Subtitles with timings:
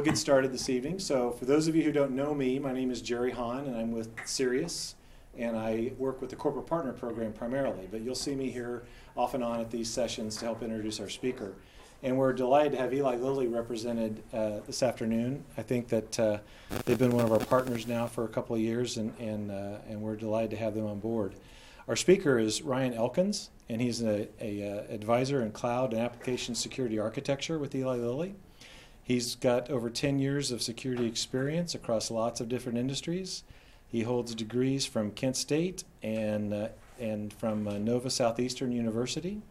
[0.00, 0.98] We'll get started this evening.
[0.98, 3.76] So, for those of you who don't know me, my name is Jerry Hahn, and
[3.76, 4.94] I'm with CERIAS,
[5.36, 7.86] and I work with the Corporate Partner Program primarily.
[7.90, 11.10] But you'll see me here off and on at these sessions to help introduce our
[11.10, 11.52] speaker.
[12.02, 15.44] And we're delighted to have Eli Lilly represented uh, this afternoon.
[15.58, 16.38] I think that uh,
[16.86, 19.80] they've been one of our partners now for a couple of years, and, and, uh,
[19.86, 21.34] and we're delighted to have them on board.
[21.88, 26.54] Our speaker is Ryan Elkins, and he's an a, uh, advisor in cloud and application
[26.54, 28.34] security architecture with Eli Lilly.
[29.02, 33.42] He's got over 10 years of security experience across lots of different industries.
[33.88, 36.68] He holds degrees from Kent State and, uh,
[37.00, 39.42] and from uh, Nova Southeastern University.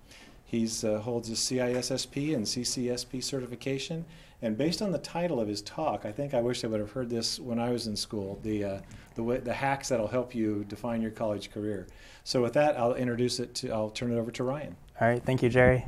[0.45, 4.05] He uh, holds his CISSP and CCSP certification.
[4.41, 6.91] And based on the title of his talk, I think I wish I would have
[6.91, 8.79] heard this when I was in school the, uh,
[9.15, 11.87] the, way, the hacks that'll help you define your college career.
[12.23, 14.75] So, with that, I'll introduce it to, I'll turn it over to Ryan.
[15.01, 15.21] All right.
[15.23, 15.85] Thank you, Jerry.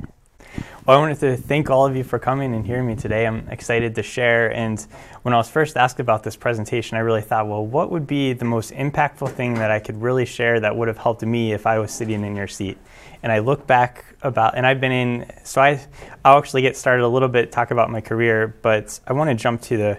[0.84, 3.24] Well, I wanted to thank all of you for coming and hearing me today.
[3.24, 4.52] I'm excited to share.
[4.52, 4.84] And
[5.22, 8.32] when I was first asked about this presentation, I really thought, well, what would be
[8.32, 11.68] the most impactful thing that I could really share that would have helped me if
[11.68, 12.78] I was sitting in your seat?
[13.22, 15.80] And I look back about, and I've been in, so I,
[16.24, 19.36] I'll actually get started a little bit, talk about my career, but I want to
[19.36, 19.98] jump to the,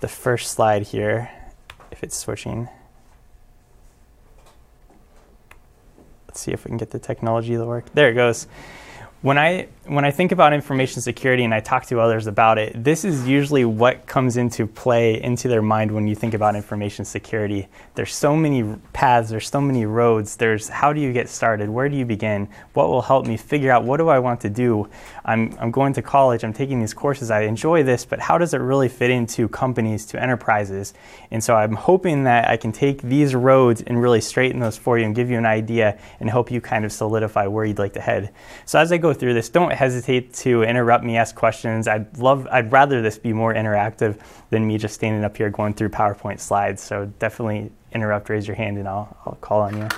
[0.00, 1.30] the first slide here,
[1.90, 2.70] if it's switching.
[6.26, 7.92] Let's see if we can get the technology to work.
[7.92, 8.46] There it goes
[9.22, 12.84] when I when I think about information security and I talk to others about it,
[12.84, 17.04] this is usually what comes into play into their mind when you think about information
[17.04, 17.66] security.
[17.96, 20.36] There's so many paths, there's so many roads.
[20.36, 21.68] There's how do you get started?
[21.68, 22.48] Where do you begin?
[22.74, 24.88] What will help me figure out what do I want to do?
[25.24, 28.54] I'm I'm going to college, I'm taking these courses, I enjoy this, but how does
[28.54, 30.94] it really fit into companies, to enterprises?
[31.32, 34.96] And so I'm hoping that I can take these roads and really straighten those for
[34.96, 37.94] you and give you an idea and help you kind of solidify where you'd like
[37.94, 38.32] to head.
[38.64, 41.88] So as I go through this, don't hesitate to interrupt me, ask questions.
[41.88, 44.16] I'd love, I'd rather this be more interactive
[44.50, 46.80] than me just standing up here going through PowerPoint slides.
[46.80, 49.88] So definitely interrupt, raise your hand, and I'll, I'll call on you.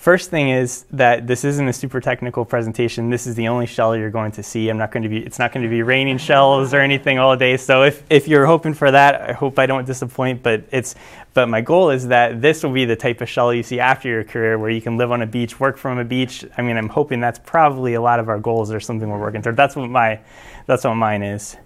[0.00, 3.10] First thing is that this isn't a super technical presentation.
[3.10, 4.70] This is the only shell you're going to see.
[4.70, 7.36] I'm not going to be, it's not going to be raining shells or anything all
[7.36, 7.58] day.
[7.58, 10.42] So if, if you're hoping for that, I hope I don't disappoint.
[10.42, 10.94] But it's,
[11.34, 14.08] but my goal is that this will be the type of shell you see after
[14.08, 16.46] your career where you can live on a beach, work from a beach.
[16.56, 19.42] I mean, I'm hoping that's probably a lot of our goals or something we're working
[19.42, 19.58] toward.
[19.58, 20.18] That's what my,
[20.64, 21.58] that's what mine is.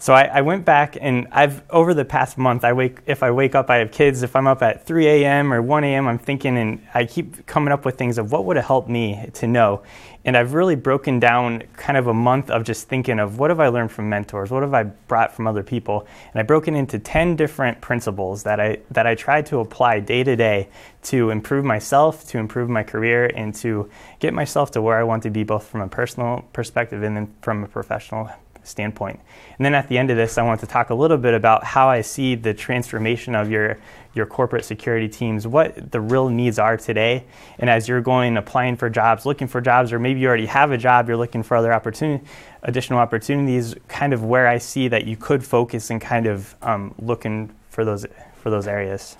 [0.00, 2.64] So I, I, went back and I've over the past month.
[2.64, 4.22] I wake if I wake up, I have kids.
[4.22, 5.52] If I'm up at 3 a.m.
[5.52, 8.56] or 1 a.m., I'm thinking and I keep coming up with things of what would
[8.56, 9.82] have helped me to know.
[10.24, 13.60] And I've really broken down kind of a month of just thinking of what have
[13.60, 16.72] I learned from mentors, what have I brought from other people, and I broke it
[16.72, 20.70] into 10 different principles that I that I tried to apply day to day
[21.02, 25.24] to improve myself, to improve my career, and to get myself to where I want
[25.24, 28.30] to be, both from a personal perspective and then from a professional
[28.70, 29.20] standpoint.
[29.58, 31.64] And then at the end of this, I want to talk a little bit about
[31.64, 33.78] how I see the transformation of your,
[34.14, 37.24] your corporate security teams, what the real needs are today.
[37.58, 40.72] And as you're going applying for jobs, looking for jobs, or maybe you already have
[40.72, 42.24] a job, you're looking for other opportunity,
[42.62, 46.94] additional opportunities, kind of where I see that you could focus and kind of um,
[46.98, 48.06] looking for those,
[48.36, 49.16] for those areas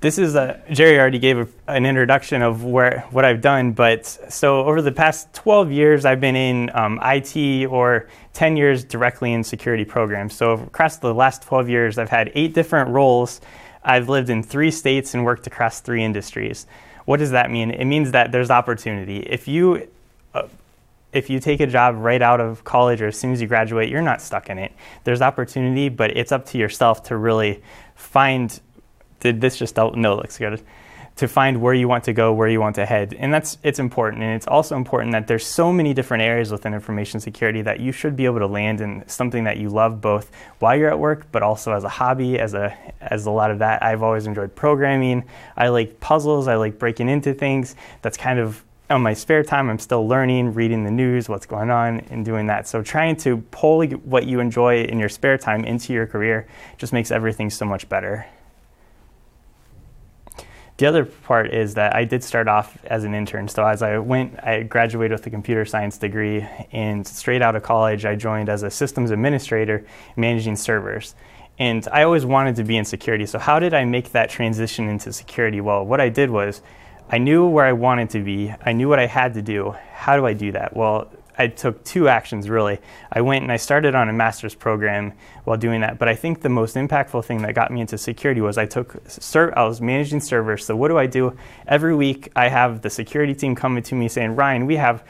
[0.00, 4.06] this is a, Jerry already gave a, an introduction of where what I've done, but
[4.06, 9.32] so over the past 12 years, I've been in um, IT or 10 years directly
[9.32, 10.34] in security programs.
[10.34, 13.42] So across the last 12 years, I've had eight different roles.
[13.84, 16.66] I've lived in three states and worked across three industries.
[17.04, 17.70] What does that mean?
[17.70, 19.18] It means that there's opportunity.
[19.18, 19.88] If you
[20.32, 20.46] uh,
[21.12, 23.88] if you take a job right out of college or as soon as you graduate,
[23.88, 24.72] you're not stuck in it.
[25.02, 27.62] There's opportunity, but it's up to yourself to really
[27.96, 28.60] find
[29.20, 29.94] did this just help?
[29.94, 30.62] No, it looks good.
[31.16, 33.78] To find where you want to go, where you want to head, and that's it's
[33.78, 34.22] important.
[34.22, 37.92] And it's also important that there's so many different areas within information security that you
[37.92, 41.26] should be able to land in something that you love both while you're at work,
[41.30, 43.82] but also as a hobby, as a as a lot of that.
[43.82, 45.24] I've always enjoyed programming.
[45.56, 46.48] I like puzzles.
[46.48, 47.76] I like breaking into things.
[48.00, 51.70] That's kind of on my spare time, I'm still learning, reading the news, what's going
[51.70, 52.66] on, and doing that.
[52.66, 56.46] So, trying to pull what you enjoy in your spare time into your career
[56.76, 58.26] just makes everything so much better.
[60.80, 63.48] The other part is that I did start off as an intern.
[63.48, 67.62] So as I went, I graduated with a computer science degree, and straight out of
[67.62, 69.84] college, I joined as a systems administrator
[70.16, 71.14] managing servers.
[71.58, 73.26] And I always wanted to be in security.
[73.26, 75.60] So how did I make that transition into security?
[75.60, 76.62] Well, what I did was
[77.10, 78.54] I knew where I wanted to be.
[78.64, 79.76] I knew what I had to do.
[79.92, 80.74] How do I do that?
[80.74, 82.78] Well, I took two actions really.
[83.10, 85.14] I went and I started on a master's program
[85.44, 85.98] while doing that.
[85.98, 88.96] But I think the most impactful thing that got me into security was I took
[89.34, 90.66] I was managing servers.
[90.66, 91.34] So what do I do?
[91.66, 95.02] Every week I have the security team coming to me saying, "Ryan, we have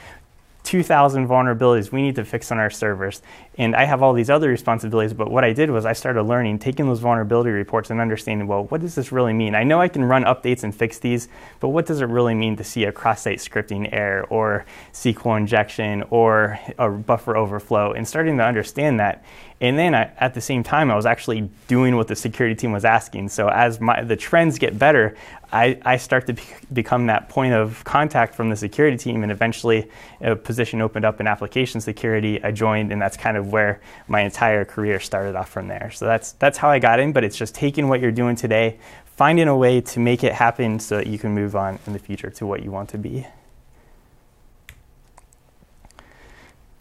[0.65, 3.23] 2,000 vulnerabilities we need to fix on our servers.
[3.57, 6.59] And I have all these other responsibilities, but what I did was I started learning,
[6.59, 9.55] taking those vulnerability reports and understanding, well, what does this really mean?
[9.55, 11.29] I know I can run updates and fix these,
[11.61, 16.05] but what does it really mean to see a cross-site scripting error or SQL injection
[16.11, 17.93] or a buffer overflow?
[17.93, 19.25] And starting to understand that.
[19.61, 22.73] And then I, at the same time, I was actually doing what the security team
[22.73, 23.29] was asking.
[23.29, 25.15] So as my, the trends get better,
[25.53, 26.43] I, I start to be,
[26.73, 29.91] become that point of contact from the security team, and eventually
[30.23, 32.43] a position opened up in application security.
[32.43, 35.91] I joined, and that's kind of where my entire career started off from there.
[35.91, 37.13] So that's that's how I got in.
[37.13, 38.79] But it's just taking what you're doing today,
[39.17, 41.99] finding a way to make it happen so that you can move on in the
[41.99, 43.27] future to what you want to be.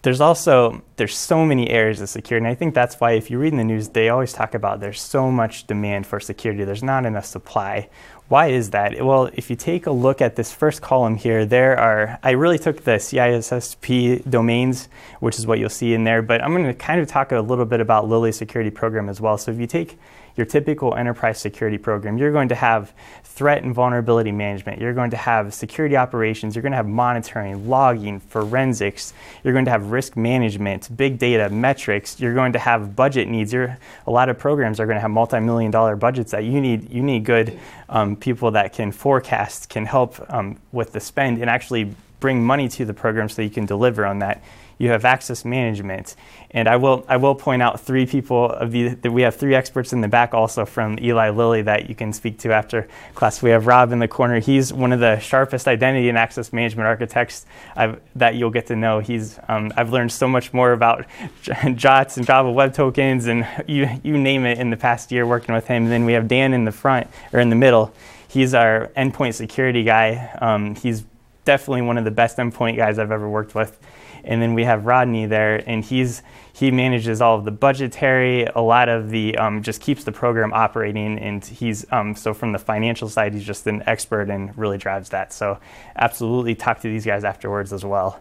[0.02, 3.38] There's also there's so many areas of security and i think that's why if you
[3.38, 6.82] read in the news they always talk about there's so much demand for security there's
[6.82, 7.88] not enough supply
[8.30, 9.04] why is that?
[9.04, 12.60] Well, if you take a look at this first column here, there are, I really
[12.60, 14.88] took the CISSP domains,
[15.18, 17.40] which is what you'll see in there, but I'm going to kind of talk a
[17.40, 19.36] little bit about Lilly's security program as well.
[19.36, 19.98] So if you take
[20.40, 22.94] your typical enterprise security program, you're going to have
[23.24, 27.68] threat and vulnerability management, you're going to have security operations, you're going to have monitoring,
[27.68, 29.12] logging, forensics,
[29.44, 33.52] you're going to have risk management, big data, metrics, you're going to have budget needs.
[33.52, 33.76] You're,
[34.06, 37.02] a lot of programs are going to have multi-million dollar budgets that you need, you
[37.02, 37.60] need good
[37.90, 42.66] um, people that can forecast, can help um, with the spend and actually bring money
[42.70, 44.42] to the program so you can deliver on that
[44.80, 46.16] you have access management.
[46.52, 49.54] And I will, I will point out three people of the, that we have three
[49.54, 53.42] experts in the back also from Eli Lilly that you can speak to after class.
[53.42, 54.40] We have Rob in the corner.
[54.40, 57.44] He's one of the sharpest identity and access management architects
[57.76, 59.00] I've, that you'll get to know.
[59.00, 61.04] He's, um, I've learned so much more about
[61.44, 65.54] JWTs and Java Web Tokens and you, you name it in the past year working
[65.54, 65.84] with him.
[65.84, 67.92] And then we have Dan in the front or in the middle.
[68.28, 70.30] He's our endpoint security guy.
[70.40, 71.04] Um, he's
[71.44, 73.78] definitely one of the best endpoint guys I've ever worked with.
[74.24, 76.22] And then we have Rodney there, and he's
[76.52, 80.52] he manages all of the budgetary, a lot of the um, just keeps the program
[80.52, 84.78] operating, and he's um, so from the financial side, he's just an expert and really
[84.78, 85.32] drives that.
[85.32, 85.58] So
[85.96, 88.20] absolutely talk to these guys afterwards as well.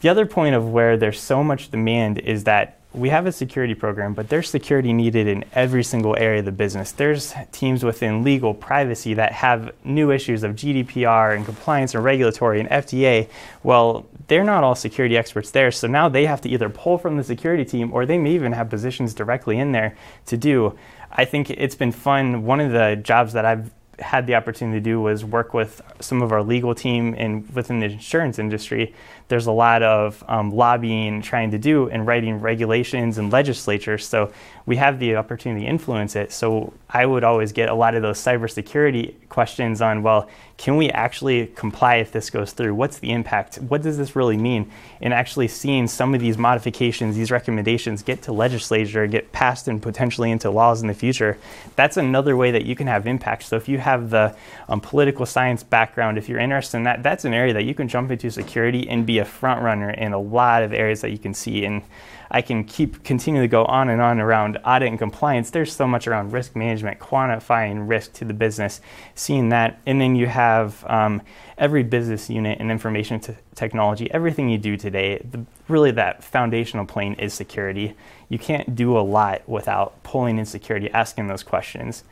[0.00, 3.74] The other point of where there's so much demand is that we have a security
[3.74, 6.92] program, but there's security needed in every single area of the business.
[6.92, 12.58] There's teams within legal, privacy that have new issues of GDPR and compliance and regulatory
[12.58, 13.28] and FDA.
[13.62, 17.18] Well, they're not all security experts there, so now they have to either pull from
[17.18, 19.94] the security team or they may even have positions directly in there
[20.26, 20.76] to do.
[21.12, 22.44] I think it's been fun.
[22.44, 26.22] One of the jobs that I've had the opportunity to do was work with some
[26.22, 28.94] of our legal team and within the insurance industry
[29.28, 33.98] there's a lot of um, lobbying trying to do and writing regulations and legislature.
[33.98, 34.32] So
[34.66, 36.32] we have the opportunity to influence it.
[36.32, 40.88] So I would always get a lot of those cybersecurity questions on, well, can we
[40.90, 42.74] actually comply if this goes through?
[42.74, 43.56] What's the impact?
[43.56, 44.70] What does this really mean?
[45.00, 49.82] And actually seeing some of these modifications, these recommendations get to legislature, get passed and
[49.82, 51.36] potentially into laws in the future,
[51.76, 53.42] that's another way that you can have impact.
[53.44, 54.34] So if you have the
[54.68, 57.86] um, political science background, if you're interested in that, that's an area that you can
[57.86, 61.18] jump into security and be a front runner in a lot of areas that you
[61.18, 61.64] can see.
[61.64, 61.82] And
[62.30, 65.50] I can keep continue to go on and on around audit and compliance.
[65.50, 68.80] There's so much around risk management, quantifying risk to the business,
[69.14, 71.22] seeing that, and then you have um,
[71.56, 74.10] every business unit and information t- technology.
[74.10, 77.94] Everything you do today, the, really that foundational plane is security.
[78.28, 82.02] You can't do a lot without pulling in security, asking those questions.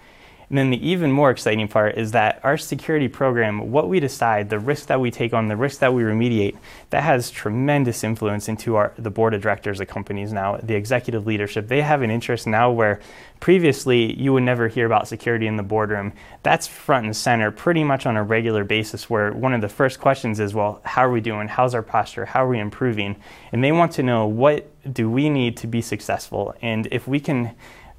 [0.49, 4.51] And then the even more exciting part is that our security program, what we decide,
[4.51, 6.57] the risk that we take on, the risk that we remediate,
[6.91, 11.27] that has tremendous influence into our the board of directors of companies now, the executive
[11.27, 11.69] leadership.
[11.69, 13.01] They have an interest now where
[13.41, 16.13] previously you would never hear about security in the boardroom.
[16.43, 20.01] That's front and center pretty much on a regular basis where one of the first
[20.01, 21.49] questions is, well, how are we doing?
[21.49, 22.25] How's our posture?
[22.25, 23.17] How are we improving?
[23.53, 26.55] And they want to know what do we need to be successful?
[26.63, 27.55] And if we can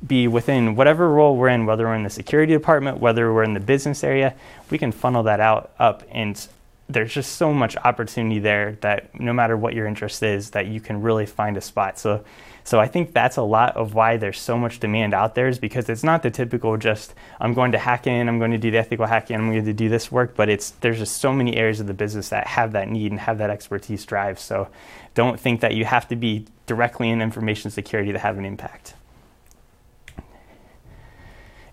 [0.06, 3.54] be within whatever role we're in, whether we're in the security department, whether we're in
[3.54, 4.36] the business area,
[4.70, 6.04] we can funnel that out up.
[6.12, 6.48] And
[6.88, 10.80] there's just so much opportunity there that no matter what your interest is, that you
[10.80, 11.98] can really find a spot.
[11.98, 12.24] So,
[12.64, 15.58] so I think that's a lot of why there's so much demand out there is
[15.58, 18.70] because it's not the typical just I'm going to hack in, I'm going to do
[18.70, 21.56] the ethical hacking, I'm going to do this work, but it's there's just so many
[21.56, 24.40] areas of the business that have that need and have that expertise drive.
[24.40, 24.68] So
[25.16, 28.94] don't think that you have to be directly in information security to have an impact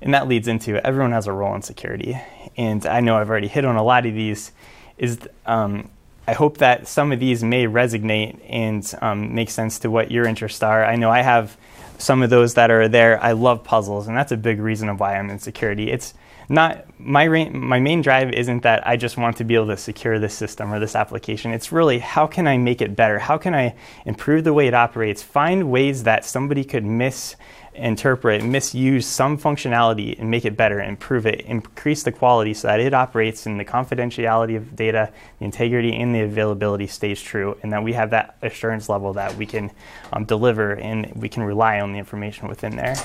[0.03, 2.21] and that leads into everyone has a role in security.
[2.57, 4.53] And I know I've already hit on a lot of these.
[4.99, 5.91] Is um,
[6.27, 10.27] I hope that some of these may resonate and um, make sense to what your
[10.27, 10.85] interests are.
[10.85, 11.57] I know I have
[11.99, 13.23] some of those that are there.
[13.23, 15.91] I love puzzles, and that's a big reason of why I'm in security.
[15.91, 16.15] It's
[16.49, 20.19] not my my main drive isn't that I just want to be able to secure
[20.19, 21.53] this system or this application.
[21.53, 23.19] It's really how can I make it better?
[23.19, 25.23] How can I improve the way it operates?
[25.23, 26.85] Find ways that somebody could
[27.75, 32.81] misinterpret, misuse some functionality and make it better, improve it, increase the quality so that
[32.81, 37.73] it operates and the confidentiality of data, the integrity, and the availability stays true, and
[37.73, 39.71] that we have that assurance level that we can
[40.13, 42.97] um, deliver and we can rely on the information within there.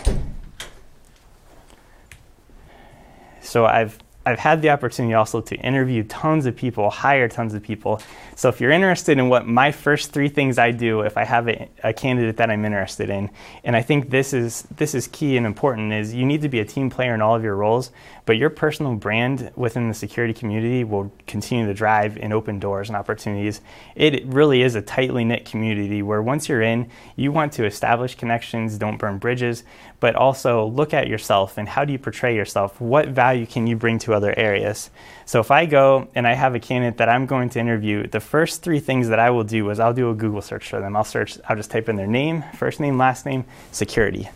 [3.42, 3.98] So I've
[4.28, 8.02] I've had the opportunity also to interview tons of people, hire tons of people.
[8.36, 11.48] So if you're interested in what my first three things I do if I have
[11.48, 13.30] a, a, candidate that I'm interested in,
[13.64, 16.60] and I think this is this is key and important, is you need to be
[16.60, 17.92] a team player in all of your roles,
[18.28, 22.90] but your personal brand within the security community will continue to drive and open doors
[22.90, 23.62] and opportunities.
[23.96, 28.16] It really is a tightly knit community where once you're in, you want to establish
[28.16, 29.64] connections, don't burn bridges,
[30.02, 32.82] but also look at yourself and how do you portray yourself?
[32.82, 34.90] What value can you bring to other areas?
[35.26, 38.20] So if I go and I have a candidate that I'm going to interview, the
[38.20, 40.98] first three things that I will do is I'll do a Google search for them.
[40.98, 44.28] I'll search, I'll just type in their name, first name, last name, security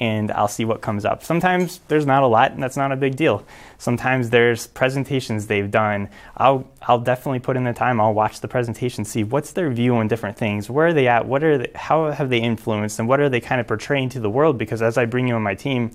[0.00, 1.22] and I'll see what comes up.
[1.22, 3.44] Sometimes there's not a lot, and that's not a big deal.
[3.76, 6.08] Sometimes there's presentations they've done.
[6.38, 8.00] I'll I'll definitely put in the time.
[8.00, 10.70] I'll watch the presentation, see what's their view on different things.
[10.70, 11.26] Where are they at?
[11.26, 14.20] What are they, how have they influenced, and what are they kind of portraying to
[14.20, 14.56] the world?
[14.56, 15.90] Because as I bring you on my team,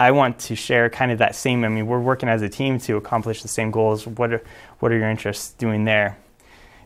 [0.00, 1.64] I want to share kind of that same.
[1.64, 4.06] I mean, we're working as a team to accomplish the same goals.
[4.06, 4.42] What are
[4.78, 6.16] what are your interests doing there?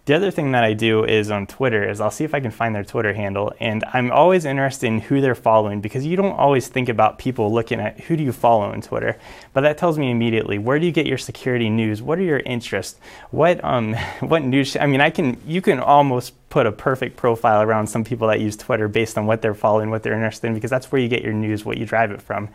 [0.09, 2.50] The other thing that I do is on Twitter is I'll see if I can
[2.50, 6.33] find their Twitter handle and I'm always interested in who they're following because you don't
[6.33, 9.19] always think about people looking at who do you follow on Twitter.
[9.53, 12.00] But that tells me immediately where do you get your security news?
[12.00, 12.99] What are your interests?
[13.33, 17.61] What um what news I mean I can you can almost put a perfect profile
[17.61, 20.55] around some people that use Twitter based on what they're following, what they're interested in
[20.55, 22.49] because that's where you get your news, what you drive it from.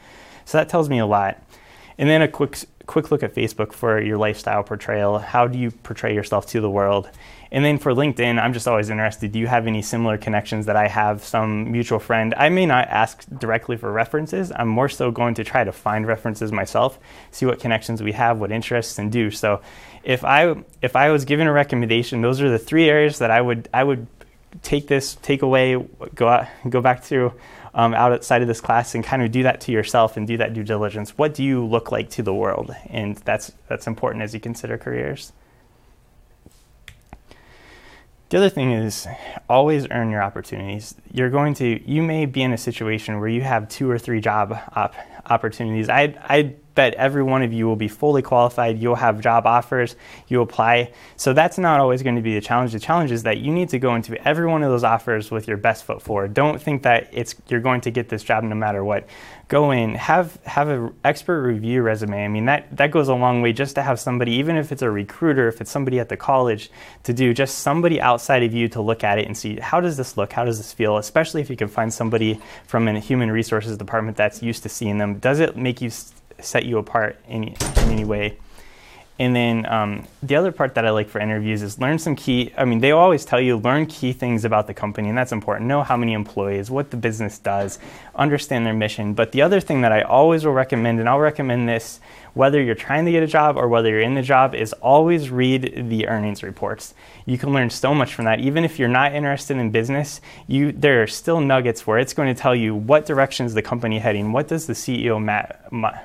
[0.46, 1.40] So that tells me a lot.
[2.00, 5.20] And then a quick quick look at Facebook for your lifestyle portrayal.
[5.20, 7.10] How do you portray yourself to the world?
[7.52, 9.32] And then for LinkedIn, I'm just always interested.
[9.32, 11.24] Do you have any similar connections that I have?
[11.24, 12.34] Some mutual friend.
[12.36, 14.52] I may not ask directly for references.
[14.56, 16.98] I'm more so going to try to find references myself,
[17.30, 19.30] see what connections we have, what interests, and do.
[19.30, 19.62] So,
[20.04, 23.40] if I if I was given a recommendation, those are the three areas that I
[23.40, 24.08] would I would
[24.64, 25.78] take this take away,
[26.16, 27.34] go out, go back to
[27.74, 30.54] um, outside of this class and kind of do that to yourself and do that
[30.54, 31.18] due diligence.
[31.18, 32.76] What do you look like to the world?
[32.90, 35.34] And that's that's important as you consider careers.
[38.30, 39.08] The other thing is
[39.48, 40.96] always earn your opportunities.
[41.12, 44.22] You're going to, you may be in a situation where you have two or three
[44.22, 44.96] job op-
[45.30, 45.88] opportunities.
[45.88, 48.80] I, I bet every one of you will be fully qualified.
[48.80, 49.96] You'll have job offers,
[50.28, 50.92] you apply.
[51.16, 52.74] So that's not always going to be the challenge.
[52.74, 55.48] The challenge is that you need to go into every one of those offers with
[55.48, 56.34] your best foot forward.
[56.34, 59.08] Don't think that it's you're going to get this job no matter what
[59.50, 62.24] go in, have have an expert review resume.
[62.24, 64.82] I mean that that goes a long way just to have somebody, even if it's
[64.82, 66.72] a recruiter, if it's somebody at the college,
[67.04, 69.98] to do just somebody outside of you to look at it and see how does
[69.98, 73.32] this look, how does this feel, especially if you can find somebody from a human
[73.32, 75.20] resources department that's used to seeing them.
[75.20, 75.92] Does it make you
[76.40, 78.38] set you apart in, in any way?
[79.20, 82.52] And then um, the other part that I like for interviews is learn some key.
[82.58, 85.68] I mean, they always tell you learn key things about the company, and that's important.
[85.68, 87.78] Know how many employees, what the business does,
[88.16, 89.14] understand their mission.
[89.14, 92.00] But the other thing that I always will recommend, and I'll recommend this
[92.34, 95.30] whether you're trying to get a job or whether you're in the job, is always
[95.30, 96.94] read the earnings reports.
[97.26, 98.40] You can learn so much from that.
[98.40, 102.34] Even if you're not interested in business, you there are still nuggets where it's going
[102.34, 105.14] to tell you what direction is the company heading, what does the CEO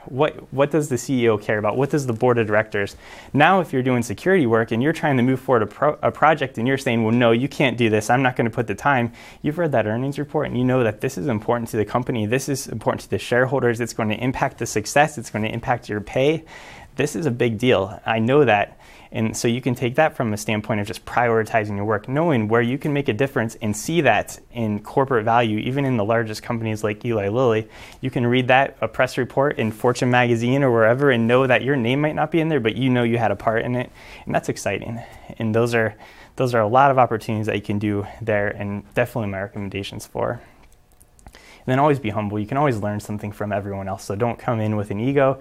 [0.06, 2.96] what what does the CEO care about, what does the board of directors.
[3.32, 6.12] Now, if you're doing security work and you're trying to move forward a, pro, a
[6.12, 8.10] project and you're saying, well, no, you can't do this.
[8.10, 9.12] I'm not going to put the time.
[9.40, 12.26] You've read that earnings report and you know that this is important to the company.
[12.26, 13.80] This is important to the shareholders.
[13.80, 15.18] It's going to impact the success.
[15.18, 16.44] It's going to impact your pay pay,
[16.96, 18.00] this is a big deal.
[18.04, 18.77] I know that.
[19.10, 22.48] And so you can take that from a standpoint of just prioritizing your work, knowing
[22.48, 26.04] where you can make a difference and see that in corporate value, even in the
[26.04, 27.68] largest companies like Eli Lilly.
[28.00, 31.62] You can read that, a press report in Fortune magazine or wherever, and know that
[31.62, 33.74] your name might not be in there, but you know you had a part in
[33.74, 33.90] it.
[34.26, 35.00] And that's exciting.
[35.38, 35.94] And those are
[36.36, 40.06] those are a lot of opportunities that you can do there and definitely my recommendations
[40.06, 40.40] for.
[41.34, 42.38] And then always be humble.
[42.38, 44.04] You can always learn something from everyone else.
[44.04, 45.40] So don't come in with an ego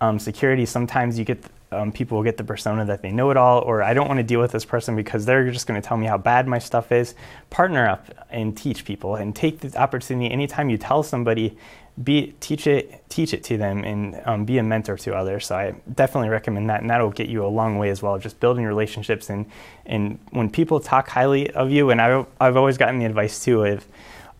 [0.00, 1.42] um, security, sometimes you get
[1.74, 4.18] um, people will get the persona that they know it all, or I don't want
[4.18, 6.58] to deal with this person because they're just going to tell me how bad my
[6.58, 7.14] stuff is.
[7.50, 11.56] Partner up and teach people, and take the opportunity anytime you tell somebody,
[12.02, 15.46] be teach it teach it to them, and um, be a mentor to others.
[15.46, 18.18] So I definitely recommend that, and that'll get you a long way as well.
[18.18, 19.46] Just building relationships, and
[19.86, 23.64] and when people talk highly of you, and I, I've always gotten the advice too
[23.64, 23.86] of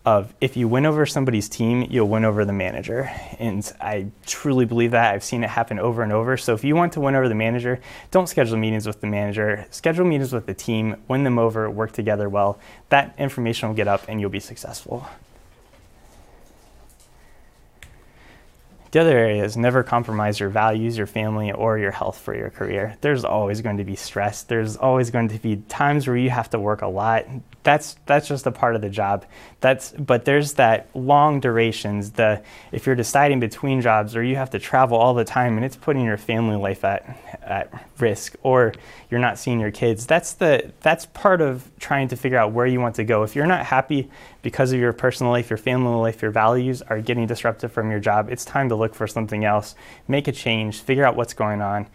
[0.05, 3.11] of if you win over somebody's team, you'll win over the manager.
[3.39, 5.13] And I truly believe that.
[5.13, 6.37] I've seen it happen over and over.
[6.37, 7.79] So if you want to win over the manager,
[8.11, 9.65] don't schedule meetings with the manager.
[9.71, 12.59] Schedule meetings with the team, win them over, work together well.
[12.89, 15.07] That information will get up and you'll be successful.
[18.95, 22.49] The other area is never compromise your values, your family, or your health for your
[22.49, 22.95] career.
[23.01, 24.43] There's always going to be stress.
[24.43, 27.25] There's always going to be times where you have to work a lot.
[27.63, 29.25] That's that's just a part of the job.
[29.59, 32.11] That's but there's that long durations.
[32.11, 35.65] The if you're deciding between jobs or you have to travel all the time and
[35.65, 38.71] it's putting your family life at at risk or
[39.09, 40.05] you're not seeing your kids.
[40.05, 43.23] That's the that's part of trying to figure out where you want to go.
[43.23, 44.09] If you're not happy
[44.45, 47.99] because of your personal life, your family life, your values are getting disrupted from your
[47.99, 49.73] job, it's time to look for something else,
[50.07, 51.87] make a change, figure out what's going on.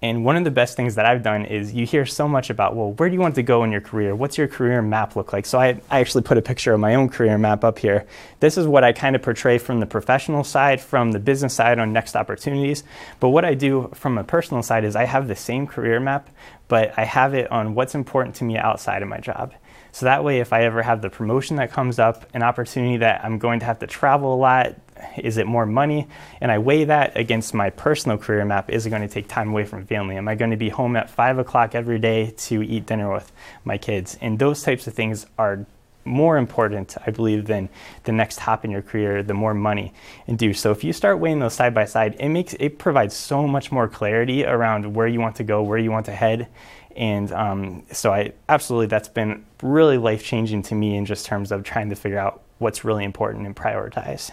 [0.00, 2.74] And one of the best things that I've done is you hear so much about,
[2.74, 4.16] well, where do you want to go in your career?
[4.16, 5.44] What's your career map look like?
[5.44, 8.06] So I, I actually put a picture of my own career map up here.
[8.40, 11.78] This is what I kind of portray from the professional side, from the business side
[11.78, 12.84] on next opportunities.
[13.20, 16.30] But what I do from a personal side is I have the same career map,
[16.68, 19.52] but I have it on what's important to me outside of my job.
[19.92, 23.22] So that way, if I ever have the promotion that comes up, an opportunity that
[23.24, 24.74] I'm going to have to travel a lot,
[25.18, 26.08] is it more money?
[26.40, 28.70] And I weigh that against my personal career map.
[28.70, 30.16] Is it going to take time away from family?
[30.16, 33.30] Am I going to be home at five o'clock every day to eat dinner with
[33.64, 34.16] my kids?
[34.22, 35.66] And those types of things are
[36.04, 37.68] more important, I believe, than
[38.04, 39.92] the next hop in your career, the more money
[40.26, 40.52] and do.
[40.52, 43.70] So if you start weighing those side by side, it makes it provides so much
[43.70, 46.48] more clarity around where you want to go, where you want to head,
[46.96, 51.52] and um, so I absolutely that's been really life changing to me in just terms
[51.52, 54.30] of trying to figure out what's really important and prioritize.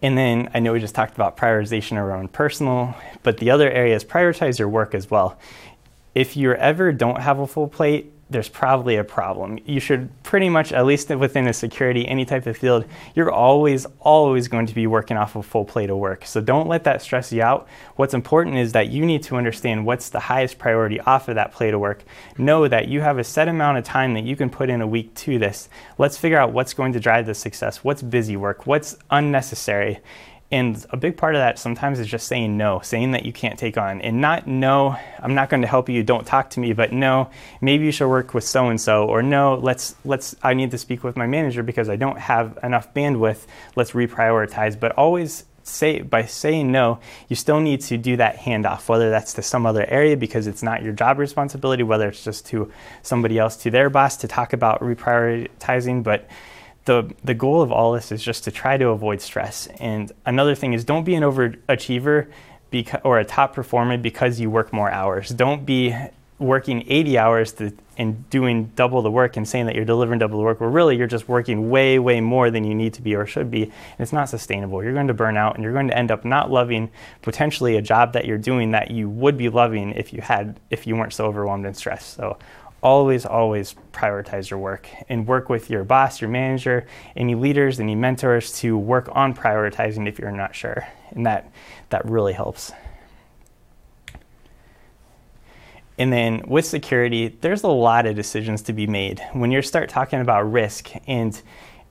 [0.00, 3.96] And then I know we just talked about prioritization around personal, but the other area
[3.96, 5.38] is prioritize your work as well.
[6.14, 9.58] If you ever don't have a full plate, there's probably a problem.
[9.64, 12.84] You should pretty much, at least within a security, any type of field,
[13.14, 16.24] you're always, always going to be working off a full plate of work.
[16.24, 17.68] So don't let that stress you out.
[17.96, 21.52] What's important is that you need to understand what's the highest priority off of that
[21.52, 22.04] plate of work.
[22.38, 24.86] Know that you have a set amount of time that you can put in a
[24.86, 25.68] week to this.
[25.98, 30.00] Let's figure out what's going to drive the success, what's busy work, what's unnecessary,
[30.52, 33.58] and a big part of that sometimes is just saying no, saying that you can't
[33.58, 34.02] take on.
[34.02, 37.30] And not no, I'm not going to help you, don't talk to me, but no,
[37.62, 40.78] maybe you should work with so and so or no, let's let's I need to
[40.78, 43.46] speak with my manager because I don't have enough bandwidth.
[43.76, 44.78] Let's reprioritize.
[44.78, 49.32] But always say by saying no, you still need to do that handoff, whether that's
[49.34, 53.38] to some other area because it's not your job responsibility, whether it's just to somebody
[53.38, 56.28] else, to their boss to talk about reprioritizing, but
[56.84, 59.68] the the goal of all this is just to try to avoid stress.
[59.78, 62.28] And another thing is don't be an overachiever
[62.72, 65.28] beca- or a top performer because you work more hours.
[65.28, 65.94] Don't be
[66.42, 70.38] working 80 hours to, and doing double the work and saying that you're delivering double
[70.38, 73.14] the work where really you're just working way way more than you need to be
[73.14, 75.88] or should be and it's not sustainable you're going to burn out and you're going
[75.88, 76.90] to end up not loving
[77.20, 80.86] potentially a job that you're doing that you would be loving if you had if
[80.86, 82.36] you weren't so overwhelmed and stressed so
[82.82, 87.94] always, always prioritize your work and work with your boss, your manager, any leaders, any
[87.94, 90.86] mentors to work on prioritizing if you're not sure.
[91.10, 91.50] And that,
[91.90, 92.72] that really helps.
[95.98, 99.22] And then with security, there's a lot of decisions to be made.
[99.32, 101.40] When you start talking about risk and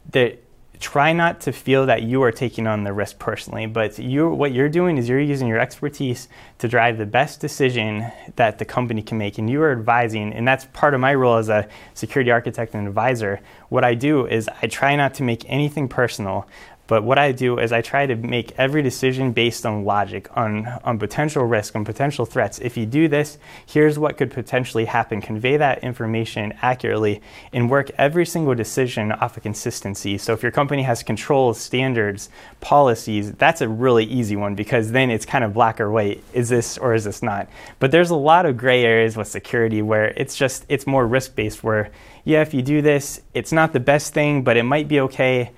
[0.09, 0.37] the
[0.81, 4.51] try not to feel that you are taking on the risk personally, but you what
[4.51, 9.03] you're doing is you're using your expertise to drive the best decision that the company
[9.03, 12.31] can make, and you are advising, and that's part of my role as a security
[12.31, 13.39] architect and advisor.
[13.69, 16.47] What I do is I try not to make anything personal.
[16.91, 20.67] But what I do is I try to make every decision based on logic, on,
[20.83, 22.59] on potential risk, on potential threats.
[22.59, 25.21] If you do this, here's what could potentially happen.
[25.21, 27.21] Convey that information accurately
[27.53, 30.17] and work every single decision off of consistency.
[30.17, 35.09] So if your company has controls, standards, policies, that's a really easy one because then
[35.09, 36.21] it's kind of black or white.
[36.33, 37.47] Is this or is this not?
[37.79, 41.35] But there's a lot of gray areas with security where it's just, it's more risk
[41.35, 41.89] based where,
[42.25, 45.51] yeah, if you do this, it's not the best thing, but it might be okay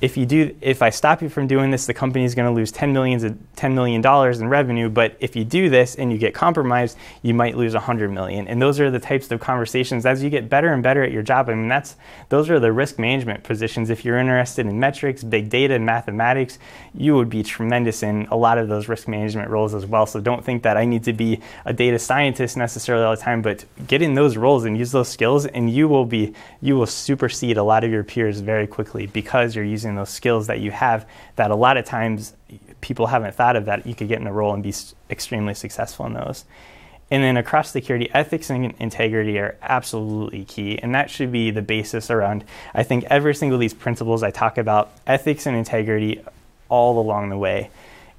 [0.00, 2.54] if you do if I stop you from doing this, the company is going to
[2.54, 6.12] lose 10 millions of, 10 million dollars in revenue, but if you do this and
[6.12, 8.46] you get compromised, you might lose 100 million.
[8.46, 11.24] And those are the types of conversations as you get better and better at your
[11.24, 11.48] job.
[11.48, 11.96] I mean, that's
[12.28, 13.90] those are the risk management positions.
[13.90, 16.60] If you're interested in metrics, big data, and mathematics,
[16.94, 20.06] you would be tremendous in a lot of those risk management roles as well.
[20.06, 23.42] So don't think that I need to be a data scientist necessarily all the time,
[23.42, 26.86] but get in those roles and use those skills and you will be you will
[26.86, 30.60] supersede a lot of your peers very quickly because you're using using those skills that
[30.60, 32.34] you have that a lot of times
[32.80, 34.74] people haven't thought of that you could get in a role and be
[35.10, 36.44] extremely successful in those.
[37.10, 40.78] And then across security, ethics and integrity are absolutely key.
[40.78, 44.30] And that should be the basis around, I think, every single of these principles I
[44.30, 46.22] talk about, ethics and integrity
[46.68, 47.70] all along the way.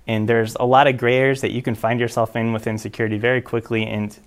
[0.07, 3.19] And there's a lot of gray areas that you can find yourself in within security
[3.19, 3.85] very quickly.
[3.85, 4.17] And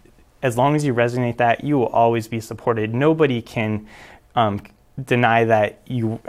[0.42, 2.94] as long as you resonate that, you will always be supported.
[2.94, 3.88] Nobody can
[4.36, 4.62] um,
[5.02, 6.20] deny that you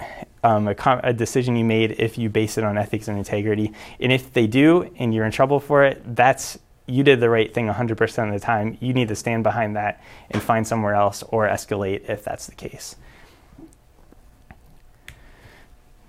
[0.43, 3.73] um, a, a, decision you made if you base it on ethics and integrity.
[3.99, 7.54] And if they do, and you're in trouble for it, that's you did the right
[7.54, 8.78] thing 100% of the time.
[8.82, 12.56] You need to stand behind that and find somewhere else or escalate if that's the
[12.56, 12.95] case.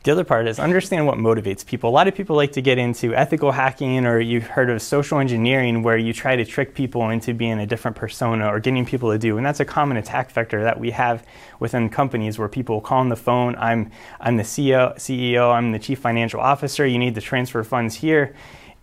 [0.05, 1.89] The other part is understand what motivates people.
[1.89, 5.19] A lot of people like to get into ethical hacking, or you've heard of social
[5.19, 9.11] engineering, where you try to trick people into being a different persona or getting people
[9.13, 9.39] to do.
[9.39, 11.27] And that's a common attack vector that we have
[11.59, 13.91] within companies where people call on the phone I'm,
[14.21, 18.35] I'm the CEO, CEO, I'm the chief financial officer, you need to transfer funds here.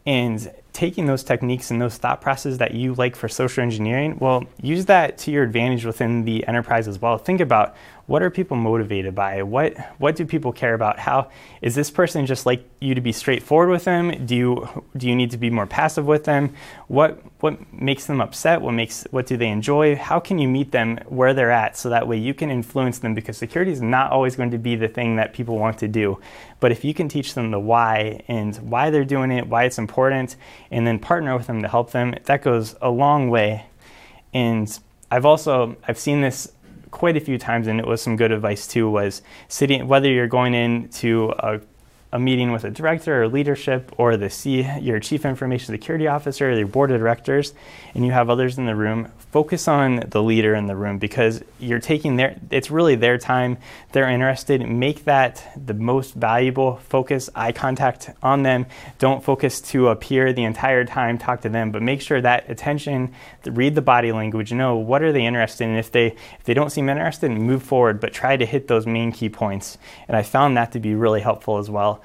[0.08, 4.44] And taking those techniques and those thought processes that you like for social engineering, well,
[4.62, 7.18] use that to your advantage within the enterprise as well.
[7.18, 7.76] Think about
[8.12, 9.42] what are people motivated by?
[9.42, 11.00] What what do people care about?
[11.00, 11.30] How
[11.62, 14.26] is this person just like you to be straightforward with them?
[14.26, 16.54] Do you do you need to be more passive with them?
[16.88, 18.62] What what makes them upset?
[18.62, 19.96] What makes what do they enjoy?
[19.96, 23.14] How can you meet them where they're at so that way you can influence them
[23.14, 26.20] because security is not always going to be the thing that people want to do.
[26.60, 29.80] But if you can teach them the why and why they're doing it, why it's
[29.80, 30.36] important,
[30.72, 33.66] and then partner with them to help them, that goes a long way.
[34.34, 34.80] And
[35.12, 36.52] I've also I've seen this
[36.90, 38.90] quite a few times, and it was some good advice too.
[38.90, 41.60] Was sitting whether you're going into a,
[42.12, 46.50] a meeting with a director or leadership, or the C, your chief information security officer,
[46.50, 47.54] or your board of directors,
[47.93, 51.41] and you have others in the room focus on the leader in the room because
[51.58, 53.58] you're taking their it's really their time.
[53.93, 54.67] They're interested.
[54.67, 58.65] Make that the most valuable focus eye contact on them.
[59.00, 63.13] Don't focus to appear the entire time talk to them but make sure that attention
[63.45, 65.76] read the body language know what are they interested in.
[65.76, 69.12] If they if they don't seem interested move forward but try to hit those main
[69.12, 69.78] key points.
[70.08, 72.01] And i found that to be really helpful as well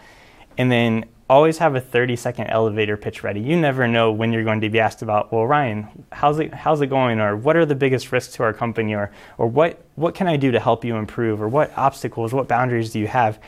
[0.58, 3.40] and then always have a 30 second elevator pitch ready.
[3.40, 6.80] You never know when you're going to be asked about, well, Ryan, how's it, how's
[6.80, 7.20] it going?
[7.20, 8.94] Or what are the biggest risks to our company?
[8.94, 11.42] Or, or what, what can I do to help you improve?
[11.42, 13.40] Or what obstacles, what boundaries do you have?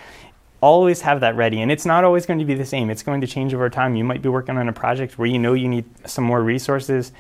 [0.61, 1.61] Always have that ready.
[1.61, 2.91] And it's not always going to be the same.
[2.91, 3.95] It's going to change over time.
[3.95, 7.13] You might be working on a project where you know you need some more resources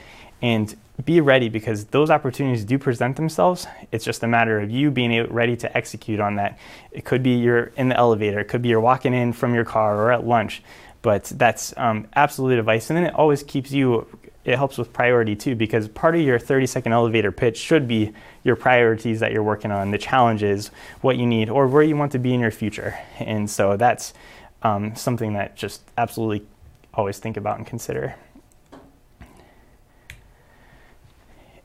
[0.43, 0.75] and
[1.05, 3.67] be ready because those opportunities do present themselves.
[3.93, 6.59] It's just a matter of you being ready to execute on that.
[6.91, 9.65] It could be you're in the elevator, it could be you're walking in from your
[9.65, 10.63] car or at lunch,
[11.03, 12.91] but that's um, absolute advice.
[12.91, 14.07] And then it always keeps you,
[14.45, 18.13] it helps with priority too, because part of your 30 second elevator pitch should be
[18.43, 22.11] your priorities that you're working on, the challenges, what you need, or where you want
[22.13, 22.99] to be in your future.
[23.21, 24.15] And so that's
[24.63, 26.45] um, something that just absolutely
[26.93, 28.17] always think about and consider.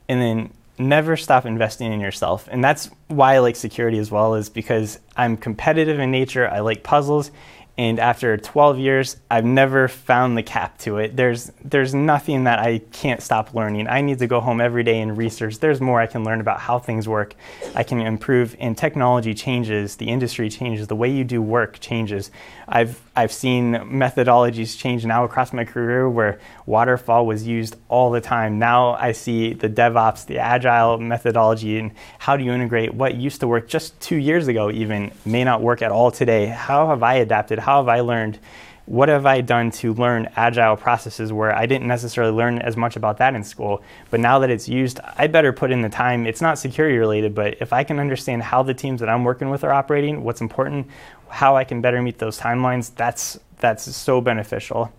[0.08, 2.48] And then never stop investing in yourself.
[2.50, 6.48] And that's why I like security as well, is because I'm competitive in nature.
[6.48, 7.30] I like puzzles,
[7.76, 11.16] and after 12 years i've never found the cap to it.
[11.16, 13.88] There's there's nothing that i can't stop learning.
[13.88, 15.58] I need to go home every day and research.
[15.58, 17.34] There's more i can learn about how things work.
[17.74, 19.96] I can improve and technology changes.
[19.96, 20.86] The industry changes.
[20.86, 22.30] The way you do work changes.
[22.68, 28.20] I've i've seen methodologies change now across my career where waterfall was used all the
[28.20, 33.16] time now i see the devops the agile methodology and how do you integrate what
[33.16, 36.88] used to work just two years ago even may not work at all today how
[36.88, 38.38] have i adapted how have I learned?
[38.86, 42.96] What have I done to learn agile processes where I didn't necessarily learn as much
[42.96, 43.82] about that in school?
[44.10, 46.26] But now that it's used, I better put in the time.
[46.26, 49.48] It's not security related, but if I can understand how the teams that I'm working
[49.48, 50.88] with are operating, what's important,
[51.30, 54.92] how I can better meet those timelines, that's that's so beneficial.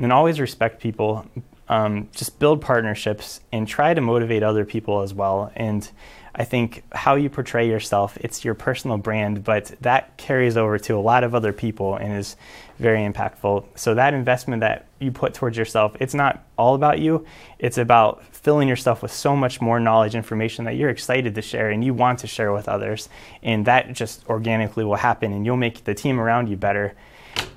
[0.00, 1.26] And then always respect people.
[1.68, 5.52] Um, just build partnerships and try to motivate other people as well.
[5.54, 5.86] And
[6.34, 10.96] I think how you portray yourself, it's your personal brand, but that carries over to
[10.96, 12.36] a lot of other people and is
[12.78, 13.66] very impactful.
[13.74, 17.26] So that investment that you put towards yourself, it's not all about you.
[17.58, 21.68] It's about filling yourself with so much more knowledge, information that you're excited to share
[21.68, 23.10] and you want to share with others.
[23.42, 26.94] And that just organically will happen and you'll make the team around you better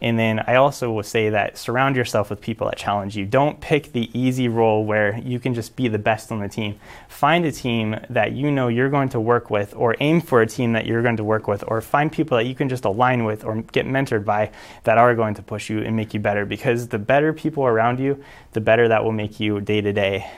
[0.04, 3.26] and then I also will say that surround yourself with people that challenge you.
[3.26, 6.78] Don't pick the easy role where you can just be the best on the team.
[7.08, 10.46] Find a team that you know you're going to work with, or aim for a
[10.46, 13.24] team that you're going to work with, or find people that you can just align
[13.24, 14.52] with or get mentored by
[14.84, 16.46] that are going to push you and make you better.
[16.46, 20.30] Because the better people around you, the better that will make you day to day.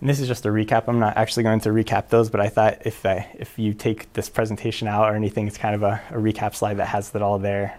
[0.00, 0.84] And this is just a recap.
[0.86, 4.12] I'm not actually going to recap those, but I thought if I, if you take
[4.12, 7.22] this presentation out or anything, it's kind of a, a recap slide that has it
[7.22, 7.78] all there.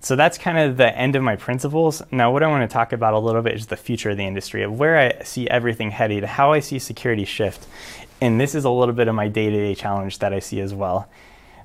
[0.00, 2.02] So that's kind of the end of my principles.
[2.10, 4.26] Now, what I want to talk about a little bit is the future of the
[4.26, 7.66] industry, of where I see everything headed, how I see security shift.
[8.20, 10.60] And this is a little bit of my day to day challenge that I see
[10.60, 11.10] as well.